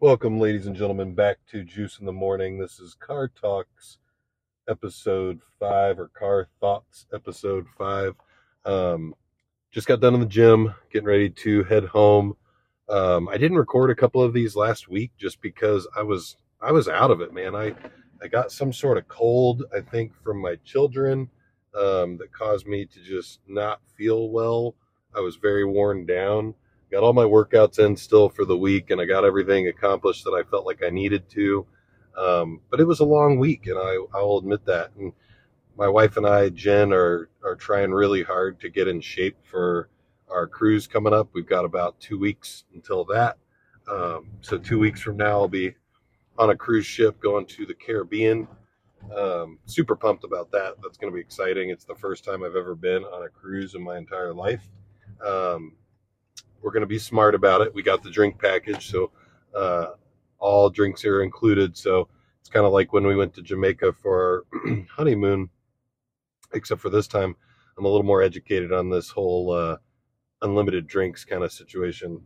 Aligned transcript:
Welcome, 0.00 0.38
ladies 0.38 0.68
and 0.68 0.76
gentlemen, 0.76 1.12
back 1.12 1.38
to 1.50 1.64
Juice 1.64 1.98
in 1.98 2.06
the 2.06 2.12
Morning. 2.12 2.56
This 2.56 2.78
is 2.78 2.94
Car 2.94 3.26
Talks, 3.26 3.98
episode 4.68 5.40
five, 5.58 5.98
or 5.98 6.06
Car 6.06 6.46
Thoughts, 6.60 7.06
episode 7.12 7.66
five. 7.76 8.14
Um, 8.64 9.12
just 9.72 9.88
got 9.88 9.98
done 9.98 10.14
in 10.14 10.20
the 10.20 10.26
gym, 10.26 10.72
getting 10.92 11.08
ready 11.08 11.28
to 11.28 11.64
head 11.64 11.84
home. 11.84 12.36
Um, 12.88 13.28
I 13.28 13.38
didn't 13.38 13.56
record 13.56 13.90
a 13.90 13.96
couple 13.96 14.22
of 14.22 14.32
these 14.32 14.54
last 14.54 14.88
week 14.88 15.10
just 15.18 15.40
because 15.40 15.88
I 15.96 16.02
was 16.04 16.36
I 16.60 16.70
was 16.70 16.86
out 16.86 17.10
of 17.10 17.20
it, 17.20 17.34
man. 17.34 17.56
I 17.56 17.74
I 18.22 18.28
got 18.28 18.52
some 18.52 18.72
sort 18.72 18.98
of 18.98 19.08
cold, 19.08 19.64
I 19.76 19.80
think, 19.80 20.14
from 20.22 20.40
my 20.40 20.54
children 20.64 21.28
um, 21.74 22.18
that 22.18 22.32
caused 22.32 22.68
me 22.68 22.86
to 22.86 23.00
just 23.02 23.40
not 23.48 23.80
feel 23.96 24.30
well. 24.30 24.76
I 25.12 25.18
was 25.18 25.34
very 25.34 25.64
worn 25.64 26.06
down 26.06 26.54
got 26.90 27.02
all 27.02 27.12
my 27.12 27.24
workouts 27.24 27.78
in 27.78 27.96
still 27.96 28.28
for 28.28 28.44
the 28.44 28.56
week 28.56 28.90
and 28.90 29.00
I 29.00 29.04
got 29.04 29.24
everything 29.24 29.68
accomplished 29.68 30.24
that 30.24 30.32
I 30.32 30.48
felt 30.48 30.66
like 30.66 30.82
I 30.82 30.90
needed 30.90 31.28
to. 31.30 31.66
Um, 32.16 32.60
but 32.70 32.80
it 32.80 32.86
was 32.86 33.00
a 33.00 33.04
long 33.04 33.38
week 33.38 33.66
and 33.66 33.78
I, 33.78 33.96
I 34.14 34.22
will 34.22 34.38
admit 34.38 34.64
that. 34.66 34.90
And 34.98 35.12
my 35.76 35.88
wife 35.88 36.16
and 36.16 36.26
I, 36.26 36.48
Jen, 36.48 36.92
are, 36.92 37.28
are 37.44 37.54
trying 37.54 37.92
really 37.92 38.22
hard 38.22 38.58
to 38.60 38.68
get 38.68 38.88
in 38.88 39.00
shape 39.00 39.36
for 39.44 39.88
our 40.30 40.46
cruise 40.46 40.86
coming 40.86 41.14
up. 41.14 41.28
We've 41.32 41.46
got 41.46 41.64
about 41.64 42.00
two 42.00 42.18
weeks 42.18 42.64
until 42.74 43.04
that. 43.06 43.36
Um, 43.90 44.30
so 44.40 44.58
two 44.58 44.78
weeks 44.78 45.00
from 45.00 45.16
now, 45.16 45.40
I'll 45.40 45.48
be 45.48 45.74
on 46.38 46.50
a 46.50 46.56
cruise 46.56 46.86
ship 46.86 47.20
going 47.20 47.46
to 47.46 47.66
the 47.66 47.74
Caribbean. 47.74 48.46
Um, 49.16 49.58
super 49.66 49.96
pumped 49.96 50.24
about 50.24 50.50
that. 50.52 50.74
That's 50.82 50.98
going 50.98 51.12
to 51.12 51.14
be 51.14 51.20
exciting. 51.20 51.70
It's 51.70 51.84
the 51.84 51.94
first 51.94 52.24
time 52.24 52.42
I've 52.42 52.56
ever 52.56 52.74
been 52.74 53.04
on 53.04 53.24
a 53.24 53.28
cruise 53.28 53.74
in 53.74 53.82
my 53.82 53.96
entire 53.96 54.34
life. 54.34 54.68
Um, 55.24 55.76
we're 56.62 56.72
going 56.72 56.82
to 56.82 56.86
be 56.86 56.98
smart 56.98 57.34
about 57.34 57.60
it. 57.60 57.74
We 57.74 57.82
got 57.82 58.02
the 58.02 58.10
drink 58.10 58.40
package, 58.40 58.90
so 58.90 59.10
uh, 59.54 59.92
all 60.38 60.70
drinks 60.70 61.04
are 61.04 61.22
included. 61.22 61.76
So 61.76 62.08
it's 62.40 62.48
kind 62.48 62.66
of 62.66 62.72
like 62.72 62.92
when 62.92 63.06
we 63.06 63.16
went 63.16 63.34
to 63.34 63.42
Jamaica 63.42 63.92
for 63.92 64.46
our 64.54 64.76
honeymoon, 64.90 65.48
except 66.52 66.80
for 66.80 66.90
this 66.90 67.06
time, 67.06 67.36
I'm 67.76 67.84
a 67.84 67.88
little 67.88 68.02
more 68.02 68.22
educated 68.22 68.72
on 68.72 68.90
this 68.90 69.10
whole 69.10 69.52
uh, 69.52 69.76
unlimited 70.42 70.86
drinks 70.86 71.24
kind 71.24 71.44
of 71.44 71.52
situation. 71.52 72.20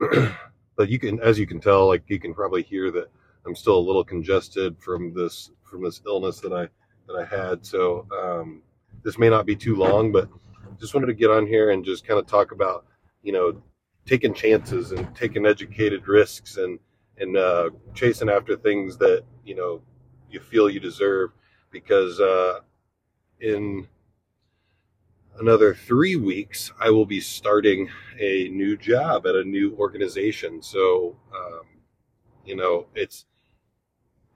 but 0.76 0.88
you 0.88 0.98
can, 0.98 1.20
as 1.20 1.38
you 1.38 1.46
can 1.46 1.60
tell, 1.60 1.88
like 1.88 2.02
you 2.06 2.20
can 2.20 2.34
probably 2.34 2.62
hear 2.62 2.90
that 2.92 3.10
I'm 3.46 3.54
still 3.54 3.78
a 3.78 3.80
little 3.80 4.04
congested 4.04 4.76
from 4.80 5.12
this 5.12 5.50
from 5.62 5.82
this 5.82 6.00
illness 6.06 6.40
that 6.40 6.52
I 6.52 6.68
that 7.06 7.16
I 7.16 7.24
had. 7.24 7.64
So 7.66 8.06
um, 8.16 8.62
this 9.02 9.18
may 9.18 9.28
not 9.28 9.46
be 9.46 9.56
too 9.56 9.76
long, 9.76 10.12
but 10.12 10.28
just 10.78 10.94
wanted 10.94 11.06
to 11.06 11.14
get 11.14 11.30
on 11.30 11.46
here 11.46 11.70
and 11.70 11.84
just 11.84 12.06
kind 12.06 12.18
of 12.18 12.26
talk 12.26 12.52
about 12.52 12.86
you 13.24 13.32
know, 13.32 13.60
taking 14.06 14.34
chances 14.34 14.92
and 14.92 15.14
taking 15.16 15.46
educated 15.46 16.06
risks 16.06 16.58
and 16.58 16.78
and 17.18 17.36
uh, 17.36 17.70
chasing 17.94 18.28
after 18.28 18.56
things 18.56 18.98
that 18.98 19.24
you 19.44 19.56
know 19.56 19.82
you 20.30 20.40
feel 20.40 20.70
you 20.70 20.78
deserve. 20.80 21.30
Because 21.72 22.20
uh, 22.20 22.60
in 23.40 23.88
another 25.40 25.74
three 25.74 26.16
weeks, 26.16 26.72
I 26.78 26.90
will 26.90 27.06
be 27.06 27.20
starting 27.20 27.88
a 28.20 28.48
new 28.48 28.76
job 28.76 29.26
at 29.26 29.34
a 29.34 29.44
new 29.44 29.74
organization. 29.76 30.62
So, 30.62 31.16
um, 31.34 31.62
you 32.44 32.56
know, 32.56 32.86
it's 32.94 33.26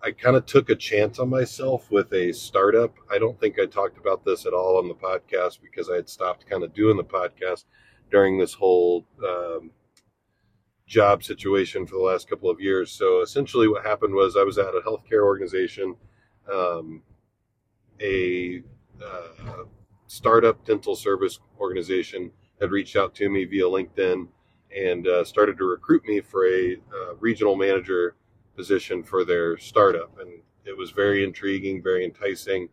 I 0.03 0.13
kind 0.13 0.37
of 0.37 0.47
took 0.47 0.71
a 0.71 0.77
chance 0.77 1.19
on 1.19 1.29
myself 1.29 1.91
with 1.91 2.13
a 2.13 2.33
startup. 2.33 2.95
I 3.11 3.19
don't 3.19 3.39
think 3.41 3.59
I 3.59 3.67
talked 3.67 3.99
about 3.99 4.25
this 4.25 4.47
at 4.47 4.53
all 4.53 4.79
on 4.79 4.87
the 4.89 4.95
podcast 4.95 5.59
because 5.61 5.91
I 5.91 5.97
had 5.97 6.09
stopped 6.09 6.49
kind 6.49 6.63
of 6.63 6.73
doing 6.73 6.97
the 6.97 7.05
podcast 7.05 7.65
during 8.11 8.39
this 8.39 8.55
whole 8.55 9.07
um, 9.27 9.71
job 10.87 11.23
situation 11.23 11.87
for 11.87 11.97
the 11.97 12.03
last 12.03 12.29
couple 12.29 12.51
of 12.51 12.61
years. 12.61 12.91
So 12.91 13.21
essentially, 13.21 13.69
what 13.69 13.85
happened 13.85 14.15
was 14.15 14.37
I 14.37 14.43
was 14.43 14.59
at 14.59 14.75
a 14.75 14.81
healthcare 14.87 15.25
organization, 15.25 15.95
um, 16.53 17.03
a 18.01 18.63
uh, 19.05 19.65
startup 20.07 20.65
dental 20.65 20.97
service 20.97 21.39
organization 21.61 22.31
had 22.61 22.71
reached 22.71 22.97
out 22.97 23.15
to 23.17 23.29
me 23.29 23.45
via 23.45 23.65
LinkedIn 23.65 24.27
and 24.77 25.07
uh, 25.07 25.25
started 25.25 25.57
to 25.59 25.65
recruit 25.65 26.05
me 26.07 26.21
for 26.21 26.47
a 26.47 26.75
uh, 26.75 27.15
regional 27.21 27.57
manager 27.57 28.17
position 28.57 29.03
for 29.03 29.25
their 29.25 29.57
startup, 29.57 30.19
and 30.19 30.31
it 30.65 30.77
was 30.77 30.91
very 30.91 31.25
intriguing, 31.25 31.83
very 31.83 32.05
enticing. 32.05 32.69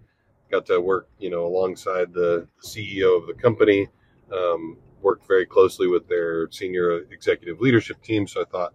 Got 0.51 0.65
to 0.67 0.81
work, 0.81 1.07
you 1.19 1.29
know, 1.29 1.45
alongside 1.45 2.13
the 2.13 2.47
CEO 2.63 3.19
of 3.19 3.27
the 3.27 3.33
company. 3.33 3.87
Um, 4.33 4.77
worked 5.05 5.27
very 5.27 5.45
closely 5.45 5.87
with 5.87 6.09
their 6.09 6.49
senior 6.51 7.03
executive 7.11 7.61
leadership 7.61 8.01
team. 8.01 8.27
So 8.27 8.41
I 8.41 8.45
thought, 8.45 8.73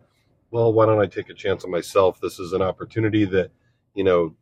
well, 0.52 0.72
why 0.72 0.86
don't 0.86 1.02
I 1.02 1.06
take 1.06 1.28
a 1.28 1.34
chance 1.34 1.64
on 1.64 1.70
myself? 1.70 2.20
This 2.20 2.38
is 2.38 2.52
an 2.52 2.62
opportunity 2.62 3.24
that, 3.26 3.50
you 3.94 4.04
know, 4.04 4.36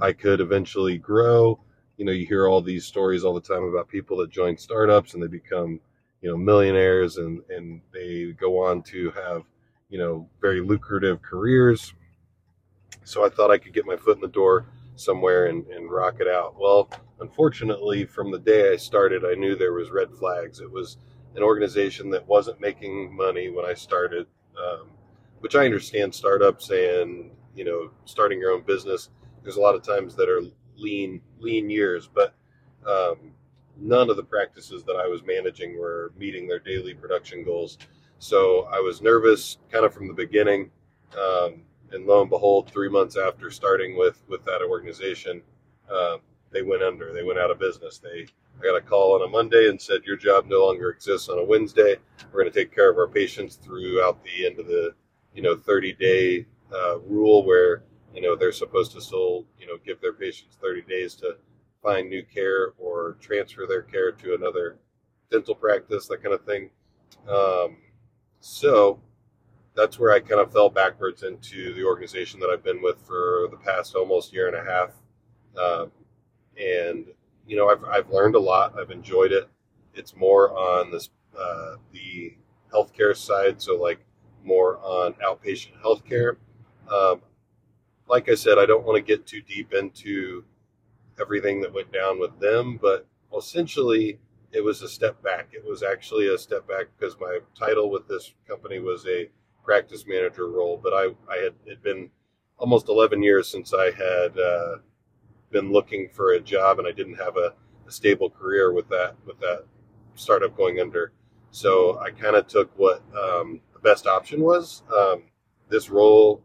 I 0.00 0.12
could 0.12 0.40
eventually 0.40 0.98
grow. 0.98 1.60
You 1.96 2.04
know, 2.04 2.12
you 2.12 2.26
hear 2.26 2.48
all 2.48 2.60
these 2.60 2.84
stories 2.84 3.22
all 3.22 3.34
the 3.34 3.40
time 3.40 3.62
about 3.62 3.88
people 3.88 4.16
that 4.18 4.30
join 4.30 4.56
startups 4.56 5.14
and 5.14 5.22
they 5.22 5.28
become, 5.28 5.80
you 6.22 6.28
know, 6.28 6.36
millionaires 6.36 7.18
and, 7.18 7.40
and 7.48 7.80
they 7.94 8.32
go 8.32 8.64
on 8.64 8.82
to 8.84 9.12
have, 9.12 9.42
you 9.90 9.98
know, 9.98 10.28
very 10.40 10.60
lucrative 10.60 11.22
careers. 11.22 11.94
So 13.04 13.24
I 13.24 13.28
thought 13.28 13.50
I 13.50 13.58
could 13.58 13.72
get 13.72 13.86
my 13.86 13.96
foot 13.96 14.16
in 14.16 14.22
the 14.22 14.28
door 14.28 14.66
somewhere 14.96 15.46
and, 15.46 15.66
and 15.68 15.90
rock 15.90 16.16
it 16.20 16.28
out. 16.28 16.56
Well, 16.58 16.90
unfortunately, 17.20 18.06
from 18.06 18.30
the 18.30 18.38
day 18.38 18.72
I 18.72 18.76
started, 18.76 19.24
I 19.24 19.34
knew 19.34 19.54
there 19.54 19.72
was 19.72 19.90
red 19.90 20.12
flags. 20.12 20.60
It 20.60 20.70
was 20.70 20.96
an 21.34 21.42
organization 21.42 22.10
that 22.10 22.26
wasn't 22.26 22.60
making 22.60 23.14
money 23.14 23.50
when 23.50 23.64
I 23.64 23.74
started, 23.74 24.26
um, 24.58 24.88
which 25.40 25.54
I 25.54 25.64
understand 25.64 26.14
startups 26.14 26.70
and 26.70 27.30
you 27.54 27.64
know 27.64 27.90
starting 28.04 28.38
your 28.38 28.52
own 28.52 28.62
business. 28.62 29.10
There's 29.42 29.56
a 29.56 29.60
lot 29.60 29.74
of 29.74 29.82
times 29.82 30.14
that 30.16 30.28
are 30.28 30.42
lean 30.76 31.20
lean 31.38 31.70
years, 31.70 32.08
but 32.12 32.34
um, 32.86 33.32
none 33.76 34.10
of 34.10 34.16
the 34.16 34.22
practices 34.22 34.84
that 34.84 34.96
I 34.96 35.06
was 35.06 35.22
managing 35.24 35.78
were 35.78 36.12
meeting 36.16 36.46
their 36.46 36.58
daily 36.58 36.94
production 36.94 37.44
goals. 37.44 37.78
So 38.18 38.68
I 38.72 38.78
was 38.78 39.02
nervous 39.02 39.58
kind 39.70 39.84
of 39.84 39.92
from 39.92 40.06
the 40.08 40.14
beginning. 40.14 40.70
Um, 41.16 41.62
and 41.92 42.06
lo 42.06 42.22
and 42.22 42.30
behold, 42.30 42.70
three 42.70 42.88
months 42.88 43.16
after 43.16 43.50
starting 43.50 43.96
with 43.96 44.22
with 44.28 44.44
that 44.44 44.62
organization, 44.62 45.42
uh, 45.90 46.18
they 46.50 46.62
went 46.62 46.82
under. 46.82 47.12
They 47.12 47.22
went 47.22 47.38
out 47.38 47.50
of 47.50 47.58
business. 47.58 47.98
They 47.98 48.26
I 48.62 48.66
got 48.66 48.76
a 48.76 48.80
call 48.80 49.14
on 49.14 49.28
a 49.28 49.30
Monday 49.30 49.68
and 49.68 49.80
said 49.80 50.04
your 50.04 50.16
job 50.16 50.46
no 50.46 50.66
longer 50.66 50.90
exists 50.90 51.28
on 51.28 51.38
a 51.38 51.44
Wednesday. 51.44 51.96
We're 52.30 52.42
going 52.42 52.52
to 52.52 52.58
take 52.58 52.72
care 52.72 52.90
of 52.90 52.96
our 52.96 53.08
patients 53.08 53.56
throughout 53.56 54.22
the 54.22 54.46
end 54.46 54.60
of 54.60 54.66
the 54.66 54.94
you 55.34 55.42
know 55.42 55.56
30 55.56 55.94
day 55.94 56.46
uh, 56.72 57.00
rule 57.00 57.44
where 57.44 57.82
you 58.14 58.20
know 58.20 58.36
they're 58.36 58.52
supposed 58.52 58.92
to 58.92 59.00
still 59.00 59.46
you 59.58 59.66
know 59.66 59.78
give 59.84 60.00
their 60.00 60.12
patients 60.12 60.56
30 60.60 60.82
days 60.82 61.14
to 61.16 61.36
find 61.82 62.08
new 62.08 62.22
care 62.22 62.72
or 62.78 63.16
transfer 63.20 63.66
their 63.66 63.82
care 63.82 64.12
to 64.12 64.34
another 64.34 64.78
dental 65.30 65.54
practice, 65.54 66.06
that 66.06 66.22
kind 66.22 66.34
of 66.34 66.44
thing. 66.44 66.70
Um, 67.28 67.78
so 68.38 69.00
that's 69.74 69.98
where 69.98 70.12
I 70.12 70.20
kind 70.20 70.40
of 70.40 70.52
fell 70.52 70.68
backwards 70.68 71.24
into 71.24 71.74
the 71.74 71.82
organization 71.82 72.38
that 72.40 72.50
I've 72.50 72.62
been 72.62 72.82
with 72.82 73.00
for 73.04 73.48
the 73.50 73.56
past 73.56 73.96
almost 73.96 74.32
year 74.32 74.46
and 74.46 74.56
a 74.56 74.70
half. 74.70 74.90
Um, 75.58 75.90
and 76.56 77.06
you 77.46 77.56
know, 77.56 77.68
I've 77.68 77.84
I've 77.84 78.10
learned 78.10 78.34
a 78.34 78.40
lot. 78.40 78.78
I've 78.78 78.90
enjoyed 78.90 79.32
it. 79.32 79.48
It's 79.94 80.16
more 80.16 80.50
on 80.56 80.90
this 80.90 81.10
uh, 81.38 81.76
the 81.92 82.34
healthcare 82.72 83.16
side, 83.16 83.60
so 83.60 83.76
like 83.76 84.04
more 84.44 84.78
on 84.78 85.14
outpatient 85.14 85.80
healthcare. 85.82 86.36
Um, 86.90 87.22
like 88.08 88.28
I 88.28 88.34
said, 88.34 88.58
I 88.58 88.66
don't 88.66 88.84
want 88.84 88.96
to 88.96 89.02
get 89.02 89.26
too 89.26 89.40
deep 89.42 89.72
into 89.72 90.44
everything 91.20 91.60
that 91.60 91.72
went 91.72 91.92
down 91.92 92.18
with 92.18 92.38
them, 92.40 92.78
but 92.80 93.06
essentially 93.36 94.18
it 94.52 94.62
was 94.62 94.82
a 94.82 94.88
step 94.88 95.22
back. 95.22 95.48
It 95.52 95.64
was 95.64 95.82
actually 95.82 96.28
a 96.28 96.38
step 96.38 96.66
back 96.68 96.86
because 96.98 97.16
my 97.20 97.38
title 97.58 97.90
with 97.90 98.08
this 98.08 98.34
company 98.46 98.78
was 98.80 99.06
a 99.06 99.30
practice 99.64 100.04
manager 100.06 100.48
role, 100.48 100.78
but 100.82 100.92
I, 100.92 101.08
I 101.30 101.38
had 101.38 101.82
been 101.82 102.10
almost 102.58 102.88
11 102.88 103.22
years 103.22 103.48
since 103.48 103.72
I 103.72 103.90
had 103.90 104.38
uh, 104.38 104.76
been 105.52 105.70
looking 105.70 106.08
for 106.12 106.32
a 106.32 106.40
job 106.40 106.78
and 106.78 106.88
I 106.88 106.92
didn't 106.92 107.16
have 107.16 107.36
a, 107.36 107.54
a 107.86 107.92
stable 107.92 108.30
career 108.30 108.72
with 108.72 108.88
that 108.88 109.14
with 109.26 109.38
that 109.40 109.64
startup 110.14 110.56
going 110.56 110.80
under. 110.80 111.12
So 111.50 111.98
I 111.98 112.10
kind 112.10 112.34
of 112.34 112.46
took 112.46 112.76
what 112.78 113.02
um, 113.16 113.60
the 113.72 113.78
best 113.80 114.06
option 114.06 114.40
was. 114.40 114.82
Um, 114.96 115.24
this 115.68 115.90
role, 115.90 116.42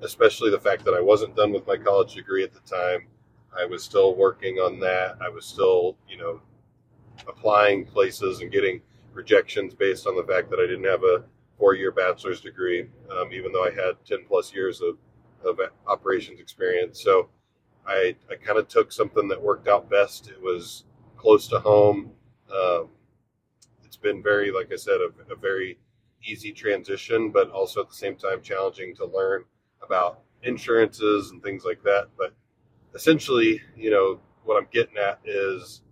especially 0.00 0.50
the 0.50 0.60
fact 0.60 0.84
that 0.84 0.94
I 0.94 1.00
wasn't 1.00 1.36
done 1.36 1.52
with 1.52 1.66
my 1.66 1.76
college 1.76 2.14
degree 2.14 2.42
at 2.42 2.52
the 2.52 2.60
time, 2.60 3.06
I 3.56 3.64
was 3.64 3.82
still 3.82 4.14
working 4.14 4.56
on 4.56 4.80
that. 4.80 5.16
I 5.20 5.28
was 5.28 5.46
still, 5.46 5.96
you 6.08 6.18
know, 6.18 6.40
applying 7.28 7.84
places 7.84 8.40
and 8.40 8.50
getting 8.50 8.80
rejections 9.12 9.74
based 9.74 10.06
on 10.06 10.16
the 10.16 10.24
fact 10.24 10.50
that 10.50 10.58
I 10.60 10.66
didn't 10.66 10.84
have 10.84 11.02
a 11.04 11.24
four 11.58 11.74
year 11.74 11.90
bachelor's 11.90 12.40
degree, 12.40 12.88
um, 13.10 13.32
even 13.32 13.52
though 13.52 13.64
I 13.64 13.70
had 13.70 14.04
10 14.04 14.24
plus 14.28 14.54
years 14.54 14.82
of, 14.82 14.98
of 15.44 15.58
operations 15.86 16.40
experience. 16.40 17.02
So 17.02 17.30
I, 17.86 18.16
I 18.30 18.34
kind 18.36 18.58
of 18.58 18.68
took 18.68 18.92
something 18.92 19.28
that 19.28 19.40
worked 19.40 19.68
out 19.68 19.88
best. 19.88 20.28
It 20.28 20.40
was 20.40 20.84
close 21.16 21.48
to 21.48 21.60
home. 21.60 22.12
Um, 22.52 22.88
it's 23.84 23.96
been 23.96 24.22
very, 24.22 24.50
like 24.52 24.72
I 24.72 24.76
said, 24.76 25.00
a, 25.00 25.32
a, 25.32 25.36
very 25.36 25.78
easy 26.24 26.52
transition, 26.52 27.30
but 27.30 27.50
also 27.50 27.80
at 27.80 27.88
the 27.88 27.94
same 27.94 28.16
time 28.16 28.42
challenging 28.42 28.94
to 28.96 29.06
learn 29.06 29.44
about 29.82 30.20
insurances 30.42 31.30
and 31.30 31.42
things 31.42 31.64
like 31.64 31.82
that. 31.82 32.08
But 32.16 32.34
essentially, 32.94 33.60
you 33.76 33.90
know, 33.90 34.20
what 34.44 34.56
I'm 34.56 34.68
getting 34.70 34.96
at 34.96 35.20
is 35.24 35.82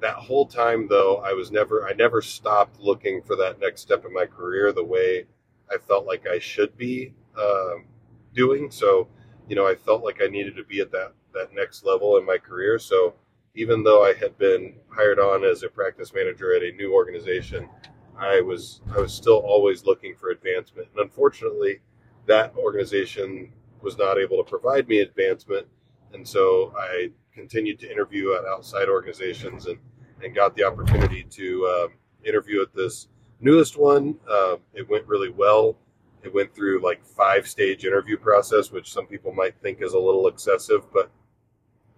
that 0.00 0.16
whole 0.16 0.46
time 0.46 0.88
though, 0.88 1.18
I 1.18 1.32
was 1.32 1.50
never, 1.50 1.86
I 1.86 1.92
never 1.92 2.20
stopped 2.20 2.80
looking 2.80 3.22
for 3.22 3.36
that 3.36 3.60
next 3.60 3.82
step 3.82 4.04
in 4.04 4.12
my 4.12 4.26
career 4.26 4.72
the 4.72 4.84
way 4.84 5.26
I 5.70 5.78
felt 5.78 6.06
like 6.06 6.26
I 6.26 6.38
should 6.38 6.76
be 6.76 7.14
um, 7.38 7.86
doing. 8.34 8.70
So, 8.70 9.08
you 9.48 9.56
know, 9.56 9.66
I 9.66 9.74
felt 9.74 10.04
like 10.04 10.20
I 10.22 10.26
needed 10.26 10.56
to 10.56 10.64
be 10.64 10.80
at 10.80 10.90
that, 10.92 11.12
that 11.34 11.54
next 11.54 11.84
level 11.84 12.16
in 12.16 12.24
my 12.24 12.38
career. 12.38 12.78
So 12.78 13.14
even 13.54 13.82
though 13.82 14.04
I 14.04 14.14
had 14.14 14.36
been 14.38 14.74
hired 14.88 15.18
on 15.18 15.44
as 15.44 15.62
a 15.62 15.68
practice 15.68 16.12
manager 16.14 16.54
at 16.54 16.62
a 16.62 16.72
new 16.72 16.92
organization, 16.92 17.68
I 18.18 18.40
was, 18.40 18.80
I 18.94 19.00
was 19.00 19.12
still 19.12 19.38
always 19.38 19.84
looking 19.84 20.14
for 20.16 20.30
advancement. 20.30 20.88
And 20.92 21.04
unfortunately, 21.04 21.80
that 22.26 22.54
organization 22.56 23.52
was 23.80 23.98
not 23.98 24.18
able 24.18 24.42
to 24.42 24.48
provide 24.48 24.88
me 24.88 25.00
advancement. 25.00 25.66
And 26.12 26.26
so 26.26 26.72
I 26.78 27.10
continued 27.32 27.78
to 27.80 27.90
interview 27.90 28.34
at 28.34 28.44
outside 28.44 28.88
organizations 28.88 29.66
and, 29.66 29.78
and 30.22 30.34
got 30.34 30.56
the 30.56 30.64
opportunity 30.64 31.24
to 31.30 31.66
um, 31.66 31.94
interview 32.24 32.62
at 32.62 32.74
this 32.74 33.08
newest 33.40 33.76
one. 33.76 34.16
Uh, 34.30 34.56
it 34.72 34.88
went 34.88 35.06
really 35.06 35.30
well. 35.30 35.76
It 36.24 36.32
went 36.32 36.54
through 36.54 36.82
like 36.82 37.04
five 37.04 37.46
stage 37.46 37.84
interview 37.84 38.16
process, 38.16 38.70
which 38.72 38.92
some 38.92 39.06
people 39.06 39.32
might 39.32 39.54
think 39.60 39.82
is 39.82 39.92
a 39.92 39.98
little 39.98 40.26
excessive, 40.26 40.84
but 40.92 41.10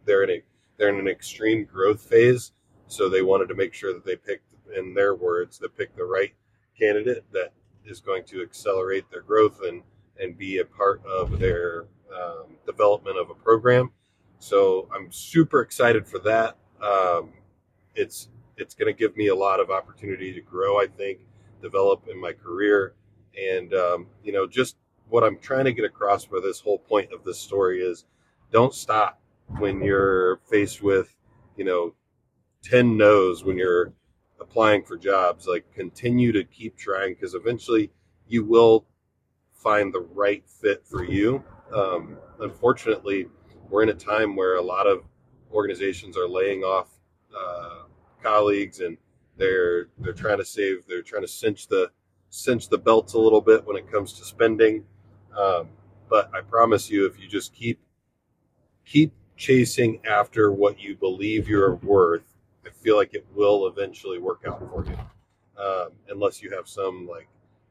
they're 0.04 0.24
in 0.24 0.30
a 0.30 0.42
they're 0.76 0.88
in 0.88 0.98
an 0.98 1.08
extreme 1.08 1.64
growth 1.64 2.02
phase. 2.02 2.52
So 2.88 3.08
they 3.08 3.22
wanted 3.22 3.48
to 3.48 3.54
make 3.54 3.74
sure 3.74 3.92
that 3.92 4.04
they 4.04 4.16
picked, 4.16 4.52
in 4.76 4.94
their 4.94 5.14
words, 5.14 5.58
they 5.58 5.68
picked 5.68 5.96
the 5.96 6.04
right 6.04 6.32
candidate 6.78 7.24
that 7.32 7.52
is 7.84 8.00
going 8.00 8.24
to 8.24 8.42
accelerate 8.42 9.10
their 9.10 9.22
growth 9.22 9.60
and 9.62 9.82
and 10.20 10.36
be 10.36 10.58
a 10.58 10.64
part 10.64 11.04
of 11.06 11.38
their 11.38 11.86
um, 12.14 12.56
development 12.64 13.18
of 13.18 13.30
a 13.30 13.34
program. 13.34 13.90
So 14.38 14.88
I'm 14.94 15.10
super 15.12 15.60
excited 15.60 16.06
for 16.06 16.18
that. 16.20 16.56
Um, 16.82 17.32
it's 17.94 18.28
it's 18.56 18.74
going 18.74 18.92
to 18.92 18.98
give 18.98 19.16
me 19.16 19.28
a 19.28 19.34
lot 19.34 19.60
of 19.60 19.70
opportunity 19.70 20.32
to 20.32 20.40
grow. 20.40 20.80
I 20.80 20.86
think, 20.86 21.20
develop 21.62 22.08
in 22.10 22.20
my 22.20 22.32
career, 22.32 22.94
and 23.36 23.72
um, 23.74 24.06
you 24.22 24.32
know, 24.32 24.46
just 24.46 24.76
what 25.08 25.24
I'm 25.24 25.38
trying 25.38 25.64
to 25.66 25.72
get 25.72 25.84
across 25.84 26.28
with 26.30 26.42
this 26.42 26.60
whole 26.60 26.78
point 26.78 27.12
of 27.12 27.24
this 27.24 27.38
story 27.38 27.80
is, 27.80 28.04
don't 28.50 28.74
stop 28.74 29.20
when 29.58 29.80
you're 29.82 30.38
faced 30.50 30.82
with, 30.82 31.14
you 31.56 31.64
know, 31.64 31.94
ten 32.62 32.96
no's 32.96 33.44
when 33.44 33.56
you're 33.56 33.92
applying 34.40 34.82
for 34.82 34.96
jobs. 34.96 35.46
Like, 35.46 35.64
continue 35.74 36.32
to 36.32 36.44
keep 36.44 36.76
trying 36.76 37.14
because 37.14 37.34
eventually 37.34 37.90
you 38.28 38.44
will 38.44 38.86
find 39.54 39.92
the 39.92 40.06
right 40.14 40.44
fit 40.46 40.84
for 40.86 41.04
you. 41.04 41.42
Um, 41.74 42.18
unfortunately, 42.40 43.26
we're 43.68 43.82
in 43.82 43.88
a 43.88 43.94
time 43.94 44.36
where 44.36 44.56
a 44.56 44.62
lot 44.62 44.86
of 44.86 45.02
organizations 45.52 46.16
are 46.16 46.28
laying 46.28 46.62
off 46.62 46.88
uh, 47.36 47.84
colleagues 48.22 48.80
and 48.80 48.96
they're 49.36 49.88
they're 49.98 50.12
trying 50.12 50.38
to 50.38 50.44
save 50.44 50.86
they're 50.88 51.02
trying 51.02 51.22
to 51.22 51.28
cinch 51.28 51.68
the 51.68 51.90
cinch 52.30 52.68
the 52.68 52.78
belts 52.78 53.14
a 53.14 53.18
little 53.18 53.40
bit 53.40 53.64
when 53.66 53.76
it 53.76 53.90
comes 53.90 54.12
to 54.14 54.24
spending. 54.24 54.84
Um, 55.36 55.68
but 56.08 56.30
i 56.32 56.40
promise 56.40 56.88
you 56.88 57.04
if 57.06 57.18
you 57.18 57.28
just 57.28 57.52
keep 57.52 57.80
keep 58.84 59.12
chasing 59.36 60.00
after 60.08 60.52
what 60.52 60.78
you 60.78 60.96
believe 60.96 61.48
you're 61.48 61.74
worth 61.76 62.36
i 62.64 62.70
feel 62.70 62.96
like 62.96 63.12
it 63.14 63.26
will 63.34 63.66
eventually 63.66 64.18
work 64.18 64.42
out 64.46 64.58
for 64.70 64.84
you. 64.84 64.96
Um, 65.62 65.92
unless 66.10 66.42
you 66.42 66.50
have 66.50 66.68
some 66.68 67.06
like 67.08 67.28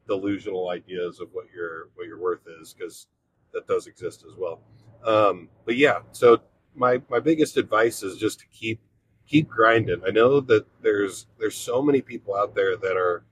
delusional 0.08 0.70
ideas 0.70 1.20
of 1.20 1.28
what 1.32 1.46
your 1.54 1.88
what 1.94 2.06
your 2.06 2.18
worth 2.18 2.46
is 2.60 2.74
because 2.74 3.06
that 3.52 3.66
does 3.66 3.86
exist 3.86 4.24
as 4.28 4.36
well. 4.36 4.60
Um, 5.04 5.48
but 5.64 5.76
yeah, 5.76 6.00
so 6.12 6.40
my 6.74 7.00
my 7.08 7.20
biggest 7.20 7.56
advice 7.56 8.02
is 8.02 8.18
just 8.18 8.40
to 8.40 8.46
keep 8.52 8.80
keep 9.26 9.48
grinding. 9.48 10.02
I 10.06 10.10
know 10.10 10.40
that 10.40 10.66
there's 10.82 11.26
there's 11.38 11.56
so 11.56 11.80
many 11.80 12.00
people 12.02 12.34
out 12.34 12.54
there 12.54 12.76
that 12.76 12.96
are 12.96 13.24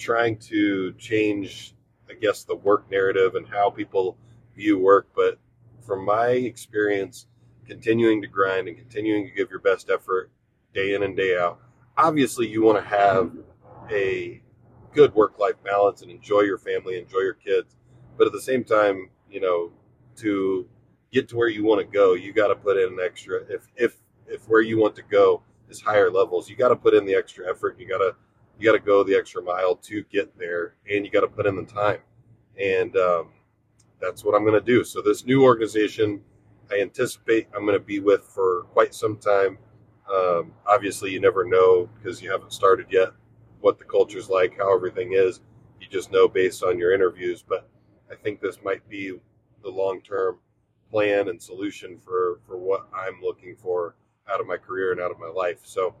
trying 0.00 0.38
to 0.38 0.92
change, 0.94 1.74
I 2.08 2.14
guess, 2.14 2.42
the 2.44 2.56
work 2.56 2.90
narrative 2.90 3.34
and 3.34 3.46
how 3.46 3.70
people 3.70 4.16
view 4.56 4.78
work. 4.78 5.08
But 5.14 5.38
from 5.86 6.04
my 6.04 6.30
experience, 6.30 7.26
continuing 7.66 8.20
to 8.22 8.26
grind 8.26 8.66
and 8.66 8.76
continuing 8.76 9.26
to 9.26 9.30
give 9.32 9.50
your 9.50 9.60
best 9.60 9.90
effort 9.90 10.30
day 10.74 10.94
in 10.94 11.02
and 11.02 11.16
day 11.16 11.36
out. 11.38 11.60
Obviously, 11.96 12.48
you 12.48 12.62
want 12.62 12.82
to 12.82 12.88
have 12.88 13.30
a 13.90 14.42
good 14.92 15.14
work 15.14 15.38
life 15.38 15.62
balance 15.62 16.02
and 16.02 16.10
enjoy 16.10 16.40
your 16.40 16.58
family, 16.58 16.98
enjoy 16.98 17.20
your 17.20 17.34
kids. 17.34 17.76
But 18.16 18.26
at 18.26 18.32
the 18.32 18.40
same 18.40 18.64
time, 18.64 19.10
you 19.30 19.40
know, 19.40 19.70
to 20.16 20.66
get 21.12 21.28
to 21.28 21.36
where 21.36 21.48
you 21.48 21.64
want 21.64 21.80
to 21.80 21.86
go, 21.86 22.14
you 22.14 22.32
got 22.32 22.48
to 22.48 22.56
put 22.56 22.76
in 22.76 22.94
an 22.94 22.98
extra. 23.04 23.42
If 23.48 23.68
if 23.76 23.96
if 24.26 24.48
where 24.48 24.62
you 24.62 24.78
want 24.78 24.96
to 24.96 25.02
go 25.02 25.42
is 25.68 25.80
higher 25.80 26.10
levels, 26.10 26.48
you 26.48 26.56
got 26.56 26.68
to 26.68 26.76
put 26.76 26.94
in 26.94 27.04
the 27.04 27.14
extra 27.14 27.48
effort. 27.48 27.78
You 27.78 27.88
got 27.88 27.98
to 27.98 28.14
you 28.60 28.66
got 28.66 28.72
to 28.72 28.84
go 28.84 29.02
the 29.02 29.16
extra 29.16 29.42
mile 29.42 29.74
to 29.74 30.04
get 30.04 30.36
there, 30.38 30.74
and 30.90 31.04
you 31.04 31.10
got 31.10 31.22
to 31.22 31.28
put 31.28 31.46
in 31.46 31.56
the 31.56 31.64
time. 31.64 32.00
And 32.60 32.94
um, 32.96 33.30
that's 34.00 34.22
what 34.22 34.34
I'm 34.34 34.42
going 34.42 34.52
to 34.52 34.60
do. 34.60 34.84
So 34.84 35.00
this 35.00 35.24
new 35.24 35.42
organization, 35.42 36.20
I 36.70 36.80
anticipate 36.80 37.48
I'm 37.54 37.64
going 37.64 37.78
to 37.78 37.84
be 37.84 38.00
with 38.00 38.24
for 38.24 38.64
quite 38.72 38.94
some 38.94 39.16
time. 39.16 39.58
Um, 40.12 40.52
obviously, 40.66 41.10
you 41.10 41.20
never 41.20 41.44
know 41.44 41.88
because 41.96 42.20
you 42.20 42.30
haven't 42.30 42.52
started 42.52 42.86
yet 42.90 43.12
what 43.60 43.78
the 43.78 43.84
culture's 43.84 44.28
like, 44.28 44.58
how 44.58 44.74
everything 44.74 45.12
is. 45.14 45.40
You 45.80 45.86
just 45.88 46.12
know 46.12 46.28
based 46.28 46.62
on 46.62 46.78
your 46.78 46.92
interviews. 46.92 47.42
But 47.46 47.66
I 48.10 48.14
think 48.14 48.40
this 48.40 48.58
might 48.62 48.86
be 48.90 49.18
the 49.62 49.70
long 49.70 50.02
term 50.02 50.38
plan 50.90 51.28
and 51.28 51.40
solution 51.40 51.98
for 51.98 52.40
for 52.46 52.58
what 52.58 52.88
I'm 52.94 53.22
looking 53.22 53.56
for 53.56 53.94
out 54.30 54.40
of 54.40 54.46
my 54.46 54.56
career 54.58 54.92
and 54.92 55.00
out 55.00 55.10
of 55.10 55.18
my 55.18 55.28
life. 55.28 55.60
So 55.62 55.94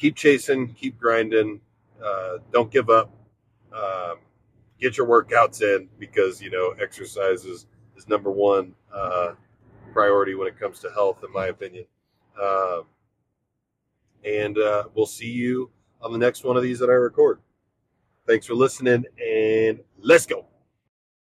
keep 0.00 0.16
chasing, 0.16 0.72
keep 0.72 0.98
grinding, 0.98 1.60
uh, 2.02 2.38
don't 2.52 2.70
give 2.70 2.88
up. 2.88 3.12
Um, 3.72 4.16
get 4.80 4.96
your 4.96 5.06
workouts 5.06 5.62
in 5.62 5.88
because 5.98 6.40
you 6.40 6.50
know 6.50 6.74
exercise 6.80 7.44
is, 7.44 7.66
is 7.96 8.08
number 8.08 8.30
one 8.30 8.74
uh, 8.92 9.32
priority 9.92 10.34
when 10.34 10.48
it 10.48 10.58
comes 10.58 10.80
to 10.80 10.90
health, 10.90 11.22
in 11.24 11.32
my 11.32 11.46
opinion. 11.46 11.84
Um, 12.42 12.84
and 14.24 14.58
uh, 14.58 14.84
we'll 14.94 15.06
see 15.06 15.30
you 15.30 15.70
on 16.00 16.12
the 16.12 16.18
next 16.18 16.44
one 16.44 16.56
of 16.56 16.62
these 16.62 16.78
that 16.78 16.88
I 16.88 16.94
record. 16.94 17.40
Thanks 18.26 18.46
for 18.46 18.54
listening, 18.54 19.04
and 19.22 19.80
let's 20.00 20.26
go. 20.26 20.46